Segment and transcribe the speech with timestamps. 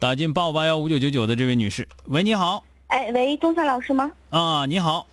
[0.00, 2.64] 打进八五八幺五九九九的这位女士，喂，你好。
[2.86, 4.10] 哎，喂，钟山老师吗？
[4.30, 5.06] 啊，你好。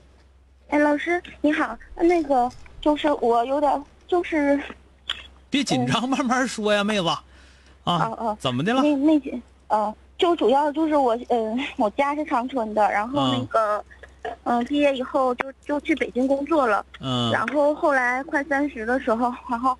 [0.70, 4.58] 哎，老师你好，那个就是我有点就是，
[5.50, 7.08] 别紧张，慢慢说呀，妹子。
[7.10, 7.20] 啊
[7.84, 7.96] 啊！
[8.18, 8.82] 啊怎么的了？
[8.82, 13.84] 那那些呃，就主要就是我嗯、我家是长春的，然后那个
[14.46, 19.78] 嗯、毕业以后就就去北京工作了，嗯然后后来快三十的时候，然后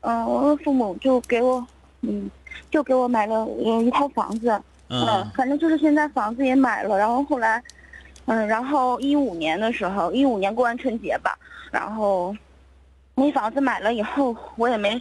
[0.00, 1.66] 嗯、我父母就给我
[2.00, 2.30] 嗯
[2.70, 7.62] 就给我买了呃一套房子，嗯反正就是现在房子也买了，然后后来，
[8.26, 11.38] 嗯，然后一五年的时候，一五年过完春节吧，
[11.70, 12.34] 然后
[13.14, 15.00] 那房子买了以后，我也没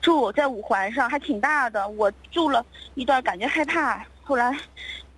[0.00, 2.64] 住在五环上，还挺大的，我住了
[2.94, 4.56] 一段，感觉害怕，后来，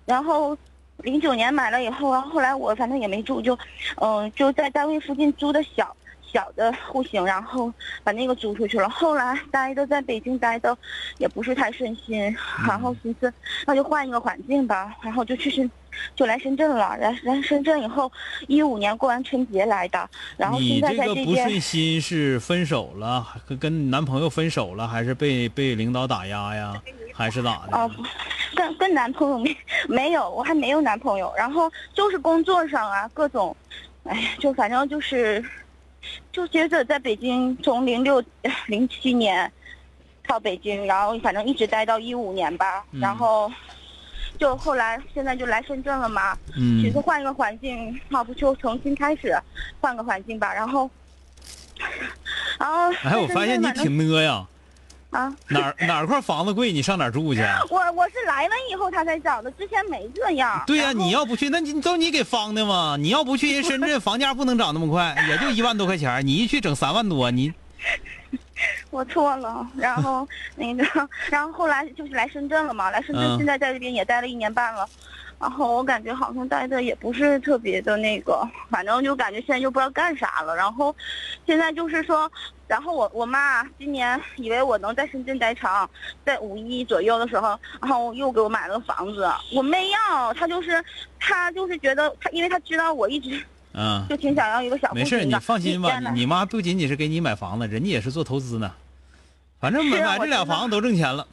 [0.05, 0.57] 然后
[0.97, 3.57] 零九年买了以后，然后后来我反正也没住，就，
[4.01, 5.95] 嗯、就在单位附近租的小。
[6.35, 7.71] 小的户型，然后
[8.03, 8.89] 把那个租出去了。
[8.89, 10.77] 后来待的在北京待的
[11.17, 12.21] 也不是太顺心，
[12.67, 13.33] 然后寻思
[13.65, 15.71] 那就换一个环境吧，然后就去深，
[16.13, 16.97] 就来深圳了。
[16.97, 18.11] 来来深圳以后，
[18.47, 26.73] 一五年过完春节来的，然后你现在这个不在这边顺心是分手了，跟跟男朋友分手了，还是被被领导打压呀，
[27.13, 27.77] 还是咋的？
[27.77, 28.03] 啊，不
[28.53, 29.57] 跟跟男朋友没
[29.87, 31.33] 没有，我还没有男朋友。
[31.37, 33.55] 然后就是工作上啊，各种，
[34.03, 35.43] 哎呀，就反正就是，
[36.31, 38.23] 就接着在北京从零六
[38.67, 39.51] 零七年
[40.27, 43.51] 到北京，然后反正一直待到一五年吧，嗯然后
[44.39, 49.37] 就后来现在就来深圳了嘛，寻嗯思换一个环境，要不就重新开始，
[49.79, 50.53] 换个环境吧。
[50.53, 50.89] 然后，
[52.59, 54.45] 然后哎，我发现你挺 呢呀，
[55.15, 55.33] 啊。
[55.47, 57.41] 哪儿哪儿块房子贵，你上哪儿住去？
[57.41, 60.61] 啊 我我是来了以后他才找的，之前没这样。
[60.67, 62.97] 对呀、你要不去，那你都你给方的嘛？
[62.99, 67.53] 你要不去，人深圳 房价不能涨那么快，也就一万多块钱，你一去整三万多，你
[68.89, 70.85] 我错了，然后那个，
[71.29, 74.87] 然后后来就是来深圳了嘛，来深圳嗯现在在这边也待了一年半了，
[75.39, 80.95] 然后我感觉好像待的也不是特别的那个，反正就感觉现在就不知道干啥了，然后
[81.45, 82.31] 现在就是说，
[82.67, 85.89] 然后我我妈今年以为我能在深圳待长，
[86.25, 90.83] 在五一左右的时候，然后又给我买了个房子，我没要，她就是
[91.19, 93.43] 她就是觉得她，因为她知道我一直
[93.73, 98.71] 嗯，就挺想要一个小没事，你放心吧，你你妈不仅仅是给你买房子，人家也是做投资呢。
[99.59, 101.27] 反正买这俩房子都挣钱了，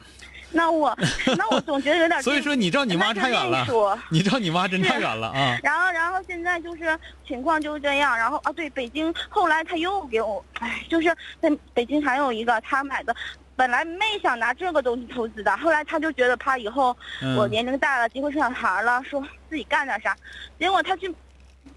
[0.55, 0.95] 那我
[1.37, 5.57] 那我总觉得有点所以说你知道你妈差远了那是那说，你照你妈真是差远了 啊！
[5.63, 6.97] 然后，然后现在就是
[7.27, 8.17] 情况就是这样。
[8.17, 11.07] 然后啊，对，北京后来他又给我，哎，就是
[11.41, 13.15] 在北京还有一个他买的，
[13.55, 16.95] 本来没想拿这个东西投资的，后来他就觉得怕以后
[17.35, 20.15] 我嗯年龄大了，结婚生小孩了，说自己干点啥，
[20.59, 21.13] 结果他去。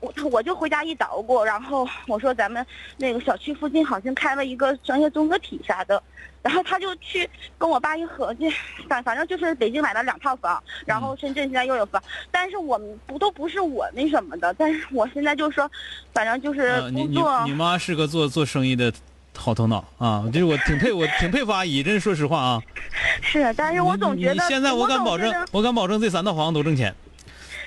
[0.00, 2.64] 我 我就回家一捣鼓，然后我说咱们
[2.96, 6.02] 那个小区附近好像开了一个商业综合体啥的，
[6.42, 8.50] 然后他就去跟我爸一合计，
[8.88, 15.70] 反反正就是北京买了两套房，然后深圳现在又有房，但是我们不都不是我那什么的，但是我现在就说，
[16.12, 18.92] 反正就是呃你你工作，你妈是个做做生意的
[19.36, 22.62] 好头脑啊，就是我挺佩我挺佩服阿姨，真说实话啊。
[23.22, 26.94] 是，但是我总觉得你你现在我敢保证我敢保证这三套房子都挣钱。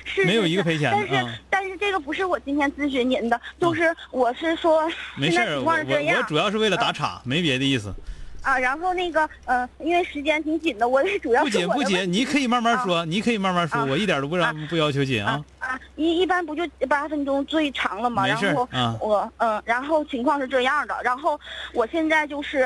[0.06, 7.94] 是没有一个赔钱的啊但是这个不是我今天咨询您的，就是我是说没事情我我况是这样我主要是为了打岔，没别的意思。
[8.42, 15.68] 啊，然后那个呃，因为时间挺紧的，我也主要不紧不紧，你可以慢慢说，你可以慢慢说，啊我一点都不让不要求紧啊啊。
[15.68, 18.24] 啊，一一般不就八分钟最长了吗？
[18.24, 21.38] 没事儿然后啊我嗯，然后情况是这样的，然后
[21.74, 22.66] 我现在就是，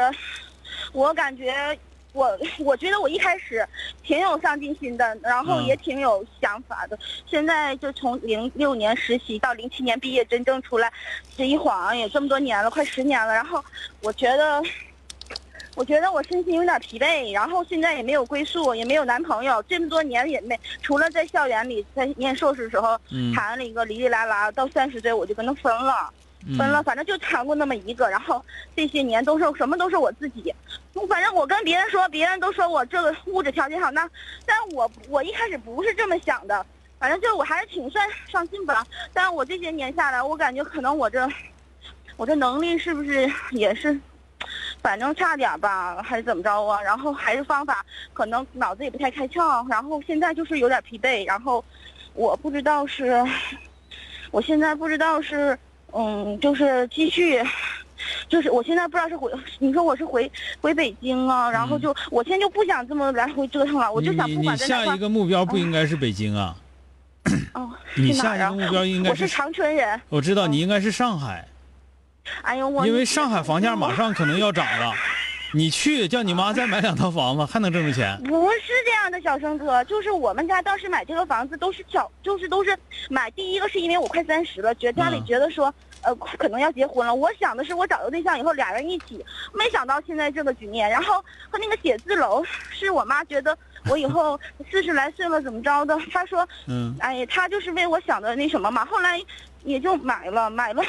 [0.92, 1.76] 我感觉
[2.14, 3.68] 我我觉得我一开始
[4.04, 6.98] 挺有上进心的，然后嗯也挺有想法的。
[7.26, 10.92] 现在就从零六年实习到零七年毕业，真正出来，
[11.36, 13.34] 这一晃也这么多年了，快十年了。
[13.34, 13.64] 然后
[14.02, 14.62] 我觉得，
[15.76, 26.14] 我觉得我身心有点疲惫，然后现在也没有归宿，也没有男朋友，这么多年也没除了在校园里在念硕士时候嗯谈了一个哩哩啦啦，到三十岁我就跟他分了。
[26.58, 28.44] 分了，反正就谈过那么一个，然后
[28.76, 30.54] 这些年都是什么都是我自己，
[30.94, 34.10] 我反正我跟别人说，别人都说我这个物质条件好，那，
[34.46, 36.66] 但我我一开始不是这么想的，
[37.00, 41.28] 反正就我还是挺算上进吧，但我这些年下来，我感觉可能我这，
[42.18, 43.98] 我这能力是不是也是，
[44.82, 46.82] 反正差点吧，还是怎么着啊？
[46.82, 51.64] 然后还是方法，可能脑子也不太开窍，然后现在就是有点疲惫，然后
[52.14, 53.24] 我不知道是，
[54.30, 55.58] 我现在不知道是。
[55.96, 57.42] 嗯，就是继续，
[58.28, 60.30] 就是我现在不知道是回，你说我是回
[60.60, 66.56] 回北京啊，然后就、我现在就不想这么来回折腾了，我就想不你你管在哪块下一个目标不应该是北京啊？
[67.54, 71.48] 哦， 你下一个目标应该我是长春人，我知道嗯你应该是上海，
[72.42, 74.94] 哎呦我因为上海房价马上可能要涨了。
[75.56, 78.20] 你去叫你妈再买两套房子，还能挣着钱。
[78.24, 82.78] 不是这样的，小生哥，就是我们家当时买这个房子都是小，就是都是
[83.10, 85.74] 买第一个是因为我快三十了，觉家里嗯觉得说，
[86.04, 87.14] 呃，可能要结婚了。
[87.14, 89.24] 我想的是我找个对象以后俩人一起，
[89.54, 90.90] 没想到现在这个局面。
[90.90, 91.16] 然后
[91.50, 93.58] 和那个写字楼是我妈觉得
[93.90, 94.40] 我以后
[94.72, 98.86] 四十来岁了怎么着的，她说，嗯，哎呀，她就是为我想的那什么嘛。
[98.86, 99.20] 后来
[99.64, 100.84] 也就买了，买了。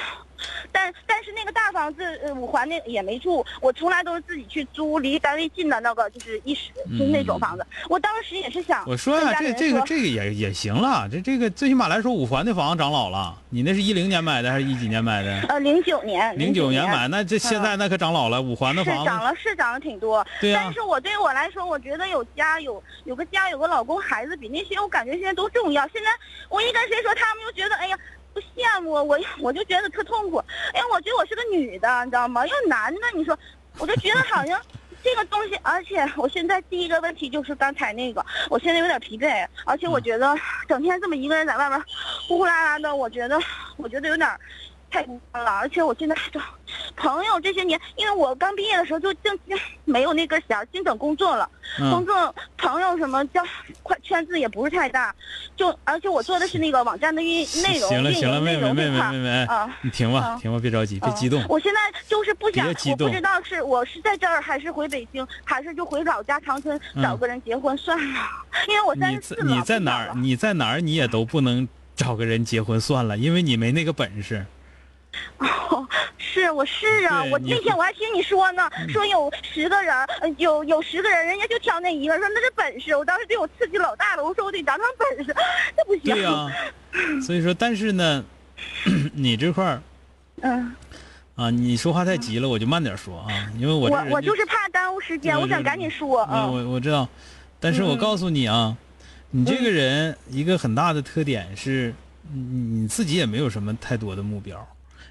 [0.71, 7.65] 但但是那个大房子，呃，五环那也没住，我从来都是自己去租离单位近的那个，就是一室，就是那种房子。
[7.89, 13.39] 我当时也是想，我说呀、这这个这个也也行了，这这个最起码来说，五环的房子涨老了。
[13.49, 15.41] 你那是一零年买的还是一几年买的？
[15.49, 18.43] 呃，零九年，零九年年买，那这现在那可涨老了。
[18.43, 20.27] 五环的房子，涨了，是涨了挺多。
[20.41, 25.89] 对呀、但是我对我来说，我觉得有家有有个家有个老公孩子比那些我感觉现在都重要。
[25.89, 26.11] 现在
[26.51, 27.97] 我一跟谁说，他们就觉得哎呀
[28.35, 30.39] 不羡慕我，我就觉得特痛苦。
[30.73, 32.45] 哎，我觉得我是个女的，你知道吗？
[32.45, 33.39] 因为男的，你说，
[33.79, 34.61] 我就觉得好像
[35.03, 40.35] 这个东西，而且我现在第一个问题就是刚才那个，我现在有点疲惫，而且我觉得
[40.67, 41.81] 整天这么一个人在外面
[42.27, 43.41] 呼呼啦啦的，我觉得
[43.77, 44.29] 我觉得有点
[44.95, 46.41] 太孤单了，而且我现在找
[46.95, 49.37] 朋友这些年，因为我刚毕业的时候就正
[49.85, 51.51] 没有那根弦，净整工作了。
[51.79, 53.43] 工嗯，作朋友什么叫
[53.83, 55.13] 快圈子也不是太大，
[55.57, 59.69] 就而且我做的是那个网站的运内容，行了行了，妹妹妹妹妹妹，啊。
[59.83, 61.45] 你停吧啊停吧，别着急，别啊激动。
[61.49, 68.21] 我现在就是不想，我不知道是我是在这儿，还是回北京，还是就回老家长春嗯找个人结婚算了。
[68.69, 70.13] 因为我三你十四了，你在哪儿？
[70.15, 70.81] 你在哪儿？
[70.81, 74.47] 你也都不能找个人结婚算了，因为你没那个本事。
[75.39, 82.95] 哦，是我是啊，我那天我还听你说呢， 说有十个人，呃有有十个人，人家就挑那一个，说那是本事。
[82.97, 85.35] 我当时对我刺激老大了，我说我得长长本事，
[85.77, 86.15] 这不行。
[86.15, 86.49] 对呀、
[87.25, 88.25] 所以说，但是呢，
[89.13, 89.83] 你这块儿
[90.43, 90.75] 嗯，
[91.37, 93.29] 啊，你说话太急了，我就慢点说啊，
[93.59, 96.23] 因为我我我就是怕耽误时间，我想赶紧说。
[96.23, 97.09] 啊，嗯我我知道，
[97.61, 98.77] 但是我嗯告诉你啊，
[99.31, 101.95] 你这个人一个很大的特点是，
[102.33, 104.67] 你你自己也没有什么太多的目标，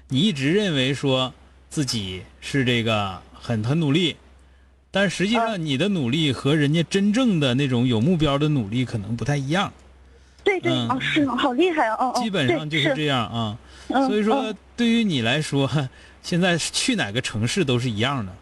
[0.08, 1.32] 你一直认为说
[1.70, 4.16] 自己是这个很很努力，
[4.90, 9.72] 但实际上你的努力和人家真正的那种有目标的努力可能不太一样，
[10.44, 10.88] 对对，嗯。
[10.88, 13.58] 哦是，好厉害哦，基本上就是这样啊。
[13.88, 15.70] 嗯所以说嗯，对于你来说，
[16.22, 18.32] 现在去哪个城市都是一样的。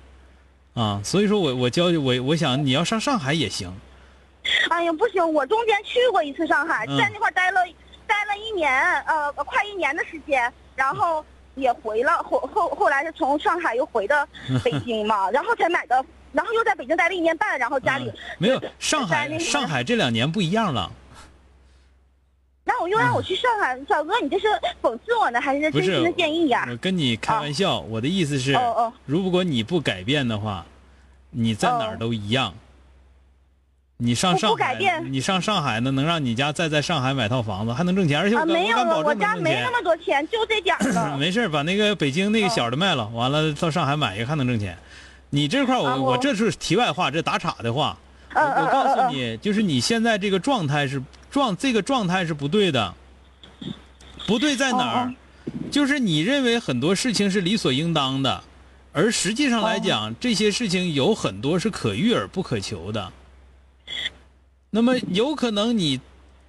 [0.80, 3.72] 啊，所以说我我教我我想你要上上海也行，
[4.70, 6.96] 哎呀，不行，我中间去过一次上海，嗯。
[6.96, 7.60] 在那块待了
[8.06, 14.26] 待了一年，呃，快一年的时间，然后也回了，后后后来是从上海又回的
[14.64, 20.90] 北京嘛，然后才买的，然后又在北京待了一年半，然后家里嗯，没有上海上海这两年不一样了，
[22.64, 24.46] 然后我又让我去上海，小哥，你这是
[24.80, 26.66] 讽刺我呢，还是真心的建议呀？
[26.70, 28.92] 我跟你开玩笑，我的意思是，哦哦。
[29.04, 30.64] 如果你不改变的话，
[31.30, 31.96] 你在哪儿哦。
[31.98, 32.54] 都一样。
[34.04, 39.70] 你上上海不改变，你上上海呢，能让你家再在上海买套房子，还能挣钱，而且我啊，敢没有了，我家没那。
[39.70, 40.76] 么多钱，就这点。
[41.18, 44.76] 没事儿把那个北京那个小的卖了，完了到上海买一个还能挣钱。
[45.30, 47.96] 你这块儿我、啊我我这是题外话，这打岔的话。
[48.34, 52.92] 我告诉你，就是你现在这个状态是状这个状态是不对的，
[54.26, 55.06] 不对在哪儿？
[55.06, 55.14] 哦
[55.70, 58.42] 就是你认为很多事情是理所应当的，
[58.92, 63.10] 而实际上来讲，这些事情有很多是可遇而不可求的。
[64.74, 66.00] 那么有可能你，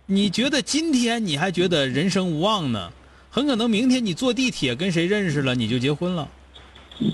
[0.06, 2.90] 你觉得今天你还觉得人生无望呢，
[3.30, 6.30] 很可能明天你坐地铁跟谁认识了你就结婚了，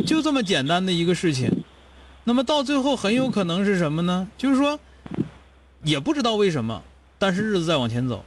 [0.05, 1.63] 就这么简单的一个事情。
[2.23, 4.27] 那么到最后很有可能是什么呢？
[4.37, 4.79] 就是说，
[5.83, 6.83] 也不知道为什么，
[7.17, 8.23] 但是日子在往前走。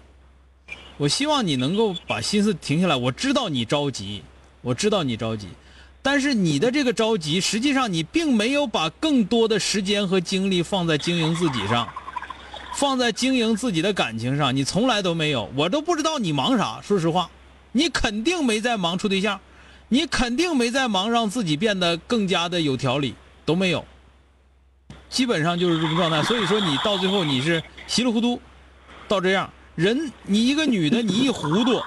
[0.97, 2.97] 我希望你能够把心思停下来。
[2.97, 4.23] 我知道你着急，
[4.61, 5.47] 我知道你着急，
[6.03, 11.89] 但是你的这个着急，实际上你并没有把更多的时间和精力放在经营自己上，
[12.75, 15.51] 放在经营自己的感情上，你从来都没有。
[15.57, 17.31] 我都不知道你忙啥，说实话，
[17.73, 19.41] 你肯定没在忙处对象，
[19.89, 23.15] 你肯定没在忙让自己变得更加的有条理，
[23.45, 23.85] 都没有。
[25.09, 28.41] 基本上就是这种状态，所以说你到最后你是稀里糊涂，
[29.07, 31.81] 到这样人，你一个女的你一糊涂，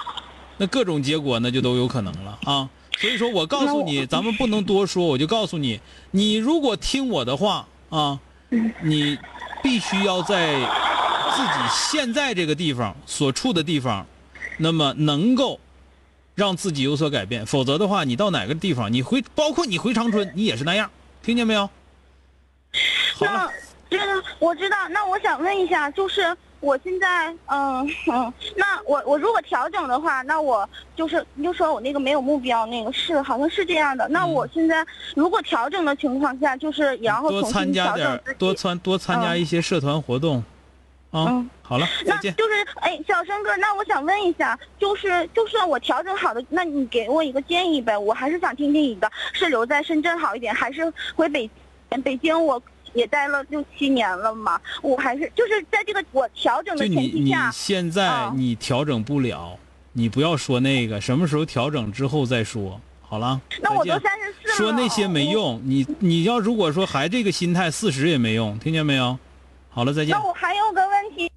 [0.57, 2.69] 那各种结果那就都有可能了啊。
[2.97, 8.19] 所以说我告诉你，咱们不能多说，我就告诉你，你如果听我的话啊，
[8.81, 9.17] 你
[9.63, 10.53] 必须要在
[11.35, 14.05] 自己现在这个地方所处的地方，
[14.57, 15.59] 那么能够
[16.33, 20.89] 让自己有所改变，否则的话，你到哪个地方，你回包括你回长春，你也是那样，
[21.23, 21.69] 听见没有？
[23.15, 23.49] 好了
[23.89, 24.77] 那这个我知道。
[24.89, 34.07] 那我想问一下，就是我现在，嗯嗯， 那我我如果调整的话，那我就是你就说我那个没有目标，那个是好像是这样的。
[34.09, 34.85] 那我现在
[35.15, 40.37] 如果调整的情况下，就是然后多参加点多参多参加嗯一些社团活动，
[41.11, 42.35] 啊嗯，好了，再那见。
[42.35, 47.95] 就是哎，小生哥，那我想问一下，就是就算我调整好的，那你给我一个建议呗？
[47.97, 51.49] 我还是想听听你的，是留在深圳好一点，还是回北
[52.03, 52.37] 北京？
[52.43, 52.61] 我
[52.95, 59.59] 也待了六七年了嘛，我还是就是在这个我调整的前就你你现在啊你调整不了，
[59.91, 62.81] 你不要说那个，什么时候调整之后再说。
[63.07, 63.91] 好了，那我都。
[63.99, 69.19] 三十四了，说那些没用，你你要如果说还这个心态，四十也没用，听见没有？
[69.69, 70.25] 好了，再见那。
[70.25, 71.31] 我还有个问题，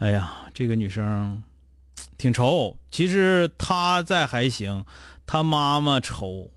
[0.00, 1.42] 哎呀，这个女生
[2.18, 4.84] 挺愁，其实她在还行，
[5.26, 6.50] 她妈妈愁。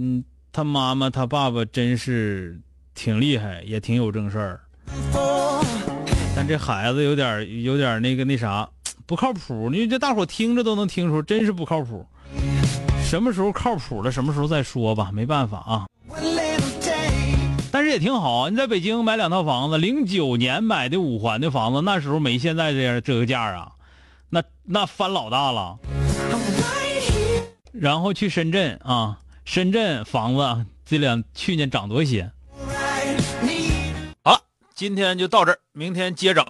[0.00, 2.56] 嗯，他妈妈他爸爸真是
[2.94, 4.60] 挺厉害，也挺有正事儿，
[6.36, 8.68] 但这孩子有点有点那个那啥
[9.06, 9.68] 不靠谱。
[9.68, 12.06] 你这大伙听着都能听出，真是不靠谱。
[13.02, 15.86] 什么时候靠谱了，什么时候再说吧，没办法啊。
[17.72, 23.72] 但是也挺好，你在北京买两套房子，零九年买的五环的房子，那时候没现在这样这个价啊，
[24.30, 25.76] 那那翻老大了。
[27.72, 29.18] 然后去深圳啊，
[29.50, 32.30] 深圳房子这两去年涨多些。
[34.22, 34.40] 好了，
[34.74, 36.44] 今天就到这儿，明天接整。